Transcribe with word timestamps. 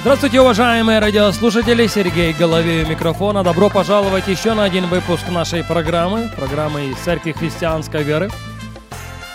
Здравствуйте, 0.00 0.40
уважаемые 0.40 0.98
радиослушатели! 0.98 1.86
Сергей 1.86 2.32
Головей 2.32 2.84
у 2.84 2.88
микрофона. 2.88 3.44
Добро 3.44 3.68
пожаловать 3.68 4.28
еще 4.28 4.54
на 4.54 4.64
один 4.64 4.86
выпуск 4.86 5.28
нашей 5.28 5.62
программы, 5.62 6.30
программы 6.34 6.86
из 6.86 6.96
Церкви 6.96 7.32
Христианской 7.32 8.02
Веры. 8.02 8.30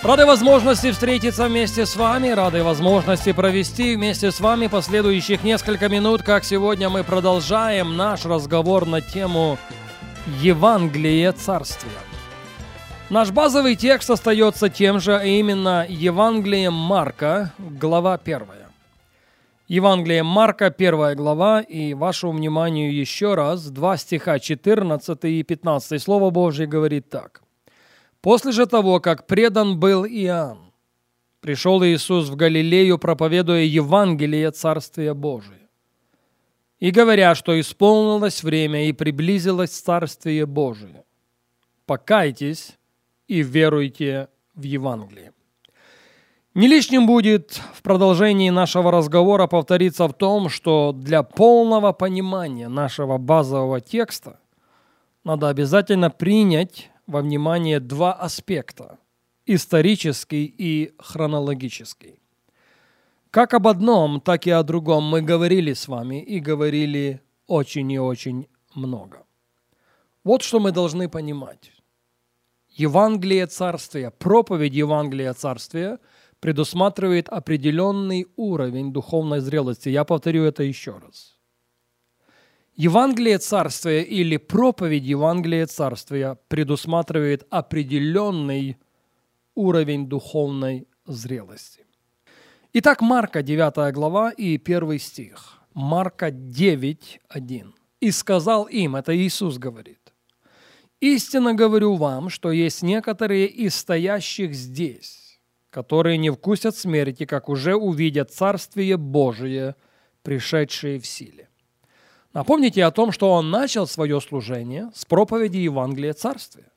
Рады 0.01 0.25
возможности 0.25 0.91
встретиться 0.91 1.45
вместе 1.47 1.85
с 1.85 1.95
вами, 1.95 2.29
рады 2.29 2.63
возможности 2.63 3.31
провести 3.31 3.95
вместе 3.95 4.31
с 4.31 4.39
вами 4.39 4.65
последующих 4.65 5.43
несколько 5.43 5.87
минут, 5.87 6.23
как 6.23 6.43
сегодня 6.43 6.89
мы 6.89 7.03
продолжаем 7.03 7.95
наш 7.95 8.25
разговор 8.25 8.87
на 8.87 9.01
тему 9.01 9.59
Евангелие 10.41 11.31
Царствия. 11.33 11.91
Наш 13.11 13.29
базовый 13.29 13.75
текст 13.75 14.09
остается 14.09 14.69
тем 14.69 14.99
же, 14.99 15.15
а 15.15 15.23
именно 15.23 15.85
Евангелие 15.87 16.71
Марка, 16.71 17.53
глава 17.59 18.15
1. 18.15 18.64
Евангелие 19.67 20.21
Марка, 20.21 20.67
1 20.67 21.15
глава, 21.15 21.61
и 21.61 21.95
вашему 21.95 22.33
вниманию 22.33 22.93
еще 22.93 23.33
раз 23.33 23.71
два 23.71 23.97
стиха 23.97 24.37
14 24.37 25.23
и 25.23 25.41
15. 25.41 25.99
Слово 26.01 26.29
Божье 26.29 26.67
говорит 26.67 27.09
так. 27.09 27.41
«После 28.21 28.51
же 28.51 28.67
того, 28.67 28.99
как 28.99 29.25
предан 29.25 29.79
был 29.79 30.05
Иоанн, 30.05 30.71
пришел 31.41 31.83
Иисус 31.83 32.29
в 32.29 32.35
Галилею, 32.35 32.99
проповедуя 32.99 33.63
Евангелие 33.63 34.51
Царствия 34.51 35.15
Божия, 35.15 35.67
и 36.79 36.91
говоря, 36.91 37.33
что 37.33 37.59
исполнилось 37.59 38.43
время 38.43 38.87
и 38.87 38.93
приблизилось 38.93 39.71
Царствие 39.71 40.45
Божие. 40.45 41.05
Покайтесь 41.87 42.77
и 43.27 43.41
веруйте 43.41 44.27
в 44.53 44.61
Евангелие». 44.61 45.31
Не 46.55 46.67
лишним 46.67 47.05
будет 47.05 47.59
в 47.73 47.81
продолжении 47.81 48.49
нашего 48.49 48.89
разговора 48.89 49.45
повториться 49.45 50.07
в 50.07 50.13
том, 50.13 50.47
что 50.47 50.93
для 50.93 51.21
полного 51.21 51.91
понимания 51.91 52.69
нашего 52.69 53.17
базового 53.17 53.81
текста 53.81 54.39
надо 55.25 55.49
обязательно 55.49 56.09
принять 56.09 56.91
во 57.07 57.21
внимание 57.21 57.81
два 57.81 58.13
аспекта– 58.13 58.99
исторический 59.45 60.45
и 60.45 60.93
хронологический. 60.97 62.21
Как 63.31 63.53
об 63.53 63.67
одном, 63.67 64.21
так 64.21 64.47
и 64.47 64.51
о 64.51 64.63
другом 64.63 65.03
мы 65.03 65.21
говорили 65.21 65.73
с 65.73 65.89
вами 65.89 66.23
и 66.23 66.39
говорили 66.39 67.21
очень 67.47 67.91
и 67.91 67.99
очень 67.99 68.47
много. 68.73 69.25
Вот 70.23 70.41
что 70.41 70.61
мы 70.61 70.71
должны 70.71 71.09
понимать. 71.09 71.73
Евангелие 72.69 73.45
Царствия, 73.45 74.09
проповедь 74.09 74.73
Евангелия 74.73 75.33
Царствия– 75.33 75.99
предусматривает 76.45 77.27
определенный 77.27 78.27
уровень 78.35 78.93
духовной 78.93 79.39
зрелости. 79.39 79.89
Я 79.89 80.03
повторю 80.03 80.43
это 80.43 80.61
еще 80.61 80.91
раз. 80.91 81.39
Евангелие 82.75 83.39
Царствия 83.39 84.03
или 84.03 84.37
проповедь 84.37 85.05
Евангелия 85.05 85.65
Царствия 85.65 86.37
предусматривает 86.47 87.47
определенный 87.49 88.77
уровень 89.55 90.07
духовной 90.07 90.87
зрелости. 91.07 91.83
Итак, 92.73 93.01
Марка 93.01 93.41
9 93.41 93.91
глава 93.91 94.29
и 94.29 94.61
1 94.63 94.99
стих. 94.99 95.63
Марка 95.73 96.29
9, 96.29 97.21
1. 97.27 97.73
«И 98.01 98.11
сказал 98.11 98.65
им, 98.65 98.95
это 98.95 99.17
Иисус 99.17 99.57
говорит, 99.57 100.13
«Истинно 100.99 101.55
говорю 101.55 101.95
вам, 101.95 102.29
что 102.29 102.51
есть 102.51 102.83
некоторые 102.83 103.47
из 103.47 103.73
стоящих 103.73 104.53
здесь, 104.53 105.24
которые 105.75 106.17
не 106.17 106.29
вкусят 106.29 106.77
смерти, 106.77 107.25
как 107.25 107.49
уже 107.49 107.75
увидят 107.75 108.31
Царствие 108.31 108.95
Божие, 108.95 109.75
пришедшее 110.23 111.01
в 111.01 111.05
силе. 111.05 111.49
Напомните 112.33 112.85
о 112.85 112.91
том, 112.91 113.11
что 113.11 113.29
он 113.33 113.49
начал 113.49 113.85
свое 113.85 114.21
служение 114.21 114.89
с 114.95 115.03
проповеди 115.03 115.57
Евангелия 115.57 116.13
Царствия. 116.13 116.71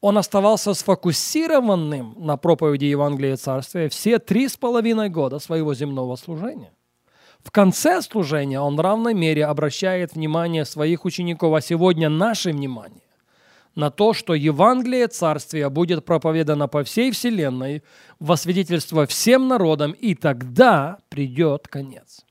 Он 0.00 0.16
оставался 0.16 0.72
сфокусированным 0.72 2.14
на 2.16 2.38
проповеди 2.38 2.86
Евангелия 2.86 3.36
Царствия 3.36 3.90
все 3.90 4.18
три 4.18 4.48
с 4.48 4.56
половиной 4.56 5.10
года 5.10 5.38
своего 5.38 5.74
земного 5.74 6.16
служения. 6.16 6.72
В 7.44 7.50
конце 7.50 8.00
служения 8.00 8.58
он 8.58 8.74
в 8.74 8.80
равной 8.80 9.12
мере 9.12 9.44
обращает 9.44 10.14
внимание 10.14 10.64
своих 10.64 11.04
учеников, 11.04 11.54
а 11.54 11.60
сегодня 11.60 12.08
наше 12.08 12.52
внимание 12.52 13.09
на 13.80 13.90
то, 13.90 14.12
что 14.12 14.34
Евангелие 14.34 15.08
Царствия 15.08 15.68
будет 15.70 16.04
проповедано 16.04 16.68
по 16.68 16.84
всей 16.84 17.10
вселенной, 17.10 17.82
во 18.20 18.36
свидетельство 18.36 19.06
всем 19.06 19.48
народам, 19.48 19.92
и 19.92 20.14
тогда 20.14 20.98
придет 21.08 21.66
конец. 21.66 22.24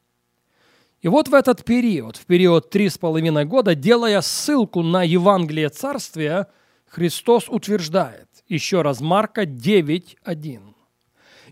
И 1.02 1.08
вот 1.08 1.28
в 1.28 1.34
этот 1.34 1.66
период, 1.66 2.18
в 2.18 2.26
период 2.26 2.70
три 2.70 2.88
с 2.88 2.98
половиной 2.98 3.46
года, 3.46 3.74
делая 3.74 4.22
ссылку 4.22 4.84
на 4.84 5.04
Евангелие 5.04 5.70
Царствия, 5.70 6.48
Христос 6.88 7.50
утверждает, 7.50 8.28
еще 8.48 8.81
раз, 8.81 9.02
Марка 9.02 9.44
9.1. 9.44 10.60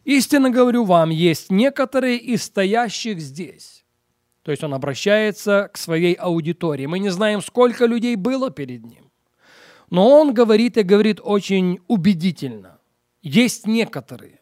«Истинно 0.04 0.50
говорю 0.52 0.86
вам, 0.86 1.10
есть 1.10 1.52
некоторые 1.52 2.18
из 2.18 2.44
стоящих 2.44 3.20
здесь». 3.20 3.84
То 4.44 4.52
есть 4.52 4.64
он 4.64 4.74
обращается 4.74 5.70
к 5.74 5.78
своей 5.78 6.14
аудитории. 6.14 6.86
Мы 6.86 7.00
не 7.00 7.10
знаем, 7.10 7.42
сколько 7.42 7.86
людей 7.86 8.16
было 8.16 8.50
перед 8.50 8.86
ним. 8.86 9.07
Но 9.90 10.10
он 10.10 10.34
говорит 10.34 10.78
и 10.78 10.84
говорит 10.84 11.20
очень 11.24 11.80
убедительно. 11.88 12.80
Есть 13.22 13.68
некоторые 13.68 14.40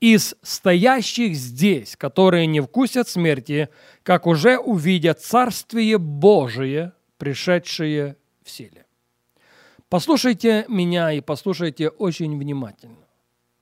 из 0.00 0.34
стоящих 0.42 1.34
здесь, 1.34 1.96
которые 1.96 2.46
не 2.46 2.60
вкусят 2.60 3.08
смерти, 3.08 3.68
как 4.02 4.26
уже 4.26 4.58
увидят 4.58 5.20
Царствие 5.20 5.98
Божие, 5.98 6.92
пришедшее 7.18 8.16
в 8.42 8.50
силе. 8.50 8.86
Послушайте 9.88 10.64
меня 10.68 11.12
и 11.12 11.20
послушайте 11.20 11.88
очень 11.88 12.38
внимательно. 12.38 13.06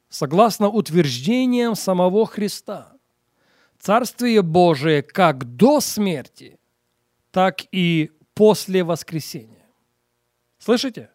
Согласно 0.08 0.68
утверждениям 0.68 1.74
самого 1.74 2.24
Христа, 2.26 2.92
Царствие 3.80 4.42
Божие 4.42 5.02
как 5.02 5.56
до 5.56 5.80
смерти, 5.80 6.58
так 7.30 7.62
и 7.72 8.10
после 8.34 8.84
воскресения. 8.84 9.57
Слышите? 10.58 11.10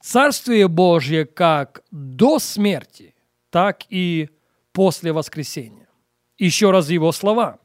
Царствие 0.00 0.68
Божье 0.68 1.24
как 1.24 1.82
до 1.90 2.38
смерти, 2.38 3.14
так 3.50 3.82
и 3.88 4.30
после 4.72 5.12
воскресения. 5.12 5.88
Еще 6.38 6.70
раз 6.70 6.90
его 6.90 7.12
слова. 7.12 7.58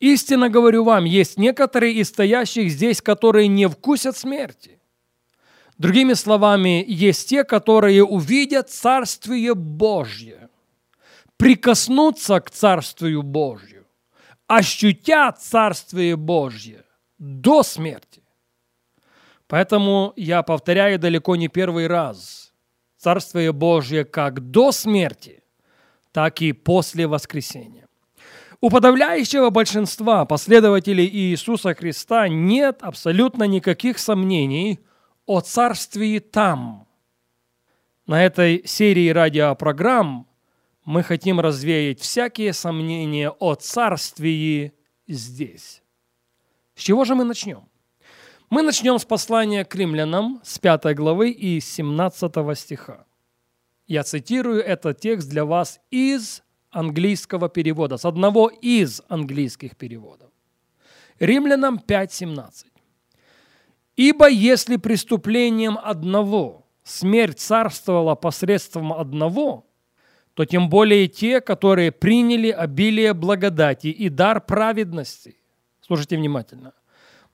Истинно 0.00 0.48
говорю 0.50 0.84
вам, 0.84 1.04
есть 1.04 1.38
некоторые 1.38 1.94
из 1.94 2.08
стоящих 2.08 2.70
здесь, 2.70 3.00
которые 3.00 3.48
не 3.48 3.68
вкусят 3.68 4.16
смерти. 4.16 4.78
Другими 5.78 6.12
словами, 6.12 6.84
есть 6.86 7.28
те, 7.28 7.44
которые 7.44 8.04
увидят 8.04 8.68
Царствие 8.68 9.54
Божье, 9.54 10.50
прикоснутся 11.36 12.40
к 12.40 12.50
Царствию 12.50 13.22
Божью, 13.22 13.86
ощутят 14.46 15.40
Царствие 15.40 16.16
Божье 16.16 16.84
до 17.18 17.62
смерти. 17.62 18.22
Поэтому 19.48 20.12
я 20.16 20.42
повторяю 20.42 20.98
далеко 20.98 21.34
не 21.34 21.48
первый 21.48 21.86
раз. 21.86 22.52
Царствие 22.98 23.52
Божье 23.52 24.04
как 24.04 24.50
до 24.50 24.72
смерти, 24.72 25.42
так 26.12 26.42
и 26.42 26.52
после 26.52 27.06
воскресения. 27.06 27.86
У 28.60 28.70
подавляющего 28.70 29.50
большинства 29.50 30.24
последователей 30.24 31.06
Иисуса 31.06 31.74
Христа 31.74 32.28
нет 32.28 32.78
абсолютно 32.82 33.44
никаких 33.44 33.98
сомнений 33.98 34.80
о 35.26 35.40
царствии 35.40 36.18
там. 36.18 36.86
На 38.06 38.24
этой 38.24 38.66
серии 38.66 39.10
радиопрограмм 39.10 40.26
мы 40.84 41.02
хотим 41.02 41.38
развеять 41.38 42.00
всякие 42.00 42.52
сомнения 42.52 43.30
о 43.30 43.54
царствии 43.54 44.74
здесь. 45.06 45.82
С 46.74 46.82
чего 46.82 47.04
же 47.04 47.14
мы 47.14 47.24
начнем? 47.24 47.68
Мы 48.50 48.62
начнем 48.62 48.98
с 48.98 49.04
послания 49.04 49.62
к 49.62 49.74
римлянам 49.74 50.40
с 50.42 50.58
5 50.58 50.94
главы 50.96 51.30
и 51.30 51.60
17 51.60 52.32
стиха. 52.58 53.04
Я 53.86 54.04
цитирую 54.04 54.64
этот 54.64 55.00
текст 55.00 55.28
для 55.28 55.44
вас 55.44 55.80
из 55.90 56.42
английского 56.70 57.50
перевода, 57.50 57.98
с 57.98 58.06
одного 58.06 58.48
из 58.48 59.02
английских 59.08 59.76
переводов. 59.76 60.30
Римлянам 61.18 61.78
5.17. 61.86 62.64
«Ибо 63.96 64.30
если 64.30 64.76
преступлением 64.76 65.78
одного 65.82 66.66
смерть 66.84 67.40
царствовала 67.40 68.14
посредством 68.14 68.94
одного, 68.94 69.66
то 70.32 70.46
тем 70.46 70.70
более 70.70 71.06
те, 71.08 71.42
которые 71.42 71.92
приняли 71.92 72.48
обилие 72.48 73.12
благодати 73.12 73.88
и 73.88 74.08
дар 74.08 74.40
праведности, 74.40 75.36
слушайте 75.82 76.16
внимательно, 76.16 76.72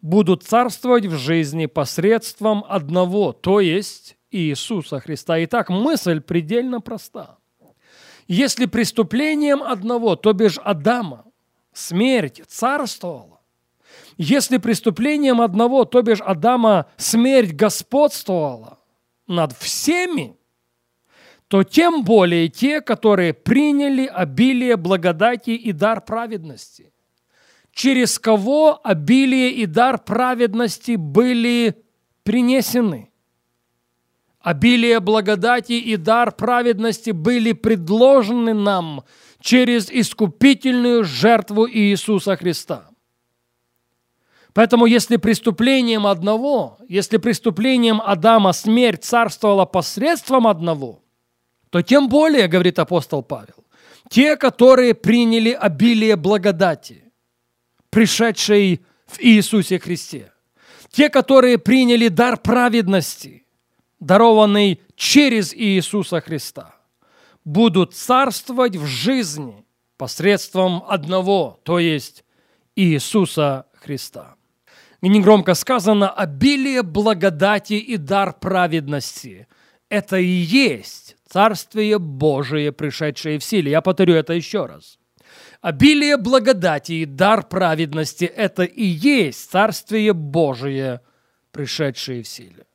будут 0.04 0.42
царствовать 0.42 1.06
в 1.06 1.16
жизни 1.16 1.64
посредством 1.64 2.62
одного, 2.68 3.32
то 3.32 3.58
есть 3.58 4.18
Иисуса 4.30 5.00
Христа. 5.00 5.42
Итак, 5.44 5.70
мысль 5.70 6.20
предельно 6.20 6.82
проста. 6.82 7.38
Если 8.28 8.66
преступлением 8.66 9.62
одного, 9.62 10.14
то 10.14 10.34
бишь 10.34 10.58
Адама, 10.58 11.24
смерть 11.72 12.42
царствовала, 12.46 13.40
если 14.18 14.58
преступлением 14.58 15.40
одного, 15.40 15.86
то 15.86 16.02
бишь 16.02 16.20
Адама, 16.20 16.84
смерть 16.98 17.54
господствовала 17.54 18.80
над 19.26 19.56
всеми, 19.56 20.36
то 21.48 21.62
тем 21.62 22.04
более 22.04 22.48
те, 22.48 22.82
которые 22.82 23.32
приняли 23.32 24.04
обилие 24.04 24.76
благодати 24.76 25.50
и 25.50 25.72
дар 25.72 26.02
праведности, 26.02 26.94
через 27.75 28.19
кого 28.19 28.81
обилие 28.82 29.50
и 29.50 29.67
дар 29.67 29.99
праведности 29.99 30.97
были 30.97 31.85
принесены. 32.23 33.11
Обилие 34.41 35.00
благодати 35.00 35.73
и 35.73 35.97
дар 35.97 36.32
праведности 36.32 37.11
были 37.11 37.53
предложены 37.53 38.55
нам 38.55 39.05
через 39.41 39.91
искупительную 39.91 41.05
жертву 41.05 41.69
Иисуса 41.69 42.37
Христа. 42.37 42.88
Поэтому 44.53 44.87
если 44.87 45.17
преступлением 45.17 46.06
одного, 46.06 46.79
если 46.88 47.17
преступлением 47.17 48.00
Адама 48.00 48.53
смерть 48.53 49.03
царствовала 49.03 49.65
посредством 49.65 50.47
одного, 50.47 51.03
то 51.71 51.82
тем 51.82 52.09
более, 52.09 52.47
говорит 52.47 52.79
апостол 52.79 53.23
Павел, 53.23 53.65
те, 54.11 54.37
которые 54.37 54.94
приняли 54.94 55.50
обилие 55.50 56.15
благодати, 56.15 57.03
пришедшей 57.94 58.81
в 59.06 59.20
Иисусе 59.20 59.79
Христе, 59.79 60.32
те, 60.91 61.08
которые 61.08 61.58
приняли 61.58 62.08
дар 62.08 62.37
праведности, 62.37 63.46
дарованный 64.00 64.81
через 64.96 65.55
Иисуса 65.55 66.20
Христа, 66.20 66.75
будут 67.44 67.94
царствовать 67.94 68.75
в 68.75 68.85
жизни 68.87 69.64
посредством 69.96 70.82
одного, 70.88 71.61
то 71.62 71.79
есть 71.79 72.25
Иисуса 72.75 73.67
Христа 73.75 74.35
и 75.00 75.08
негромко 75.08 75.55
сказано, 75.55 76.11
обилие 76.11 76.82
благодати 76.82 77.75
и 77.75 77.97
дар 77.97 78.32
праведности. 78.32 79.47
Это 79.88 80.17
и 80.17 80.25
есть 80.25 81.17
Царствие 81.29 81.99
Божие, 81.99 82.73
пришедшее 82.73 83.38
в 83.38 83.44
силе. 83.44 83.70
Я 83.70 83.82
повторю 83.82 84.14
это 84.14 84.32
еще 84.32 84.67
раз. 84.67 84.99
Обилие 85.64 86.19
благодати 86.19 86.93
и 86.93 87.05
дар 87.06 87.43
праведности– 87.49 88.25
это 88.37 88.64
и 88.64 88.84
есть 88.84 89.50
Царствие 89.50 90.12
Божие, 90.12 91.00
пришедшее 91.52 92.22
в 92.22 92.28
силе. 92.28 92.66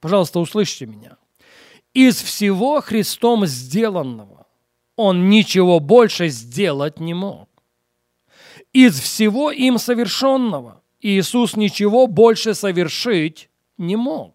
Пожалуйста, 0.00 0.40
услышьте 0.40 0.86
меня. 0.86 1.18
Из 1.94 2.20
всего 2.20 2.80
Христом 2.80 3.46
сделанного 3.46 4.48
Он 4.96 5.28
ничего 5.28 5.78
больше 5.78 6.26
сделать 6.26 6.98
не 6.98 7.14
мог. 7.14 7.48
Из 8.72 8.98
всего 8.98 9.52
им 9.52 9.78
совершенного– 9.78 10.82
Иисус 11.00 11.54
ничего 11.54 12.08
больше 12.08 12.54
совершить 12.54 13.50
не 13.78 13.94
мог. 13.94 14.34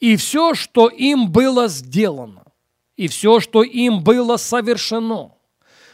И 0.00 0.16
все, 0.16 0.54
что 0.54 0.88
им 0.88 1.30
было 1.30 1.68
сделано, 1.68 2.42
и 2.96 3.06
все, 3.06 3.38
что 3.38 3.62
им 3.62 4.02
было 4.02 4.38
совершено, 4.38 5.34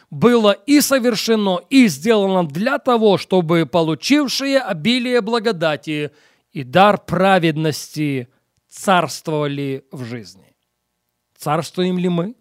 было 0.09 0.51
и 0.51 0.81
совершено, 0.81 1.59
и 1.69 1.87
сделано 1.87 2.47
для 2.47 2.79
того, 2.79 3.17
чтобы 3.17 3.65
получившие 3.65 4.59
обилие 4.59 5.21
благодати 5.21 6.11
и 6.51 6.63
дар 6.63 6.97
праведности 6.97 8.29
царствовали 8.69 9.85
в 9.91 10.03
жизни. 10.05 10.55
Царствуем 11.37 11.97
ли 11.97 12.09
мы? 12.09 12.35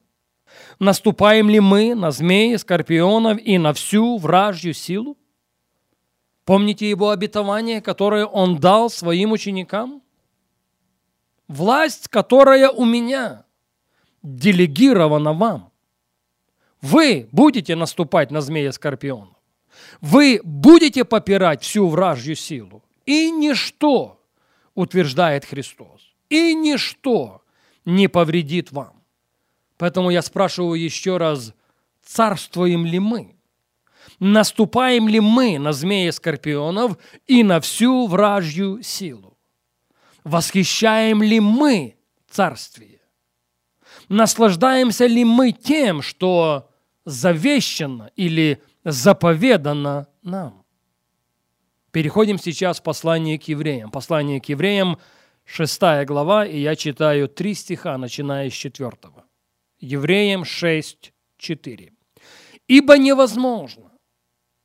Наступаем 0.79 1.51
ли 1.51 1.61
мы 1.61 1.95
на 1.95 2.11
змеи, 2.11 2.57
скорпионов 2.57 3.39
и 3.39 3.59
на 3.59 3.73
всю 3.73 4.17
вражью 4.17 4.73
силу? 4.73 5.19
Помните 6.45 6.89
его 6.89 7.11
обетование, 7.11 7.81
которое 7.81 8.25
он 8.25 8.59
дал 8.59 8.89
своим 8.89 9.33
ученикам? 9.33 10.03
Власть, 11.49 12.09
которая 12.09 12.71
у 12.71 12.85
меня, 12.85 13.45
делегирована 14.23 15.33
вам. 15.33 15.73
Вы 16.83 17.29
будете 17.33 17.77
наступать 17.77 18.31
на 18.31 18.41
змея 18.41 18.73
скорпионов. 18.73 19.35
Вы 20.01 20.41
будете 20.45 21.05
попирать 21.05 21.63
всю 21.63 21.89
вражью 21.89 22.37
силу. 22.37 22.83
И 23.05 23.31
ничто, 23.31 24.21
утверждает 24.75 25.45
Христос, 25.45 26.15
и 26.29 26.55
ничто 26.55 27.43
не 27.85 28.09
повредит 28.09 28.73
вам. 28.73 29.03
Поэтому 29.79 30.11
я 30.11 30.23
спрашиваю 30.23 30.81
еще 30.81 31.19
раз, 31.19 31.55
царствуем 32.03 32.85
ли 32.85 32.99
мы? 32.99 33.37
наступаем 34.19 35.09
ли 35.09 35.21
мы 35.21 35.59
на 35.59 35.73
змеи 35.73 36.11
скорпионов 36.11 36.97
и 37.27 37.43
на 37.43 37.61
всю 37.61 38.07
вражью 38.07 38.83
силу? 38.83 39.37
Восхищаем 40.25 41.23
ли 41.23 41.41
мы 41.41 41.97
царствие? 42.29 42.96
Наслаждаемся 44.09 45.07
ли 45.07 45.25
мы 45.25 45.53
тем, 45.53 46.01
что 46.03 46.71
завещано 47.05 48.11
или 48.15 48.63
заповедано 48.85 50.07
нам? 50.23 50.65
Переходим 51.91 52.39
сейчас 52.39 52.79
в 52.79 52.83
послание 52.83 53.39
к 53.39 53.45
евреям. 53.45 53.91
Послание 53.91 54.41
к 54.41 54.47
евреям, 54.47 54.99
6 55.45 55.81
глава, 56.05 56.45
и 56.45 56.59
я 56.59 56.77
читаю 56.77 57.29
три 57.29 57.55
стиха, 57.55 57.97
начиная 57.99 58.51
с 58.51 58.53
4. 58.53 58.93
Евреям 59.81 60.45
6, 60.45 61.13
4. 61.39 61.93
«Ибо 62.69 62.99
невозможно, 62.99 63.93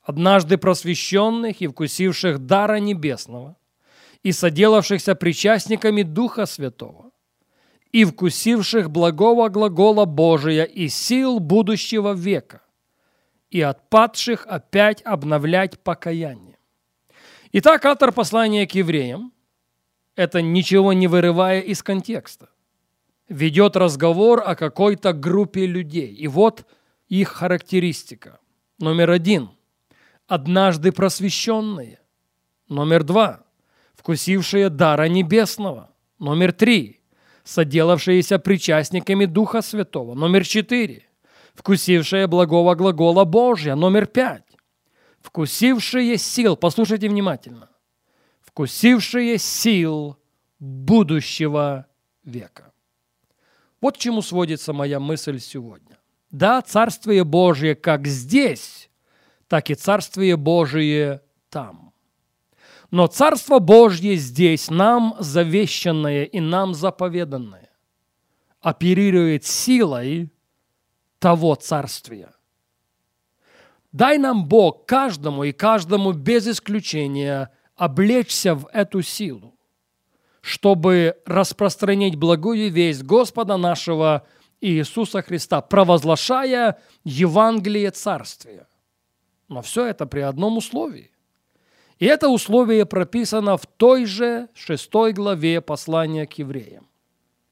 однажды 0.01 0.57
просвещенных 0.57 1.61
и 1.61 1.67
вкусивших 1.67 2.39
дара 2.39 2.79
небесного, 2.79 3.55
и 4.23 4.31
соделавшихся 4.31 5.15
причастниками 5.15 6.03
Духа 6.03 6.45
Святого, 6.45 7.10
и 7.91 8.05
вкусивших 8.05 8.89
благого 8.89 9.49
глагола 9.49 10.05
Божия 10.05 10.63
и 10.63 10.87
сил 10.87 11.39
будущего 11.39 12.13
века, 12.13 12.61
и 13.49 13.61
отпадших 13.61 14.45
опять 14.47 15.01
обновлять 15.03 15.79
покаяние. 15.79 16.57
Итак, 17.51 17.85
автор 17.85 18.11
послания 18.13 18.65
к 18.65 18.71
евреям, 18.75 19.33
это 20.15 20.41
ничего 20.41 20.93
не 20.93 21.07
вырывая 21.07 21.59
из 21.59 21.83
контекста, 21.83 22.49
ведет 23.27 23.75
разговор 23.75 24.41
о 24.45 24.55
какой-то 24.55 25.13
группе 25.13 25.65
людей. 25.65 26.13
И 26.13 26.27
вот 26.27 26.65
их 27.07 27.29
характеристика. 27.29 28.39
Номер 28.79 29.11
один– 29.11 29.49
однажды 30.27 30.91
просвещенные. 30.91 31.99
Номер 32.69 33.03
два– 33.03 33.43
вкусившие 33.95 34.69
дара 34.69 35.09
небесного. 35.09 35.91
Номер 36.19 36.53
три– 36.53 37.00
соделавшиеся 37.43 38.39
причастниками 38.39 39.25
Духа 39.25 39.61
Святого. 39.61 40.13
Номер 40.15 40.45
четыре– 40.45 41.05
вкусившие 41.53 42.27
благого 42.27 42.75
глагола 42.75 43.25
Божья. 43.25 43.75
Номер 43.75 44.05
пять– 44.05 44.43
вкусившие 45.21 46.17
сил, 46.17 46.55
послушайте 46.55 47.09
внимательно, 47.09 47.69
вкусившие 48.41 49.37
сил 49.37 50.17
будущего 50.59 51.87
века. 52.23 52.73
Вот 53.79 53.95
к 53.97 53.99
чему 53.99 54.21
сводится 54.21 54.73
моя 54.73 54.99
мысль 54.99 55.39
сегодня. 55.39 55.97
Да, 56.29 56.61
Царствие 56.61 57.23
Божие 57.23 57.75
как 57.75 58.07
здесь, 58.07 58.89
так 59.47 59.69
и 59.69 59.75
Царствие 59.75 60.37
Божие 60.37 61.21
там. 61.49 61.90
Но 62.91 63.07
Царство 63.07 63.59
Божье 63.59 64.15
здесь 64.17 64.69
нам 64.69 65.15
завещанное 65.17 66.25
и 66.25 66.41
нам 66.41 66.73
заповеданное 66.73 67.69
оперирует 68.59 69.45
силой 69.45 70.29
того 71.17 71.55
Царствия. 71.55 72.33
Дай 73.93 74.17
нам 74.17 74.45
Бог 74.45 74.85
каждому 74.85 75.45
и 75.45 75.53
каждому 75.53 76.11
без 76.11 76.47
исключения 76.47 77.51
облечься 77.75 78.55
в 78.55 78.67
эту 78.73 79.01
силу, 79.01 79.55
чтобы 80.41 81.17
распространить 81.25 82.15
благую 82.15 82.71
весть 82.71 83.03
Господа 83.03 83.57
нашего 83.57 84.27
Иисуса 84.59 85.21
Христа, 85.21 85.61
провозглашая 85.61 86.79
Евангелие 87.03 87.91
Царствия. 87.91 88.67
Но 89.47 89.61
все 89.61 89.85
это 89.85 90.05
при 90.05 90.19
одном 90.19 90.57
условии. 90.57 91.10
И 92.01 92.05
это 92.07 92.29
условие 92.29 92.87
прописано 92.87 93.57
в 93.57 93.67
той 93.67 94.05
же 94.05 94.49
шестой 94.55 95.13
главе 95.13 95.61
послания 95.61 96.25
к 96.25 96.33
евреям. 96.33 96.87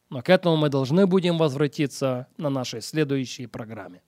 Но 0.10 0.24
к 0.24 0.30
этому 0.30 0.58
мы 0.58 0.70
должны 0.70 1.06
будем 1.06 1.38
возвратиться 1.38 2.26
на 2.38 2.50
нашей 2.50 2.82
следующей 2.82 3.46
программе. 3.46 4.02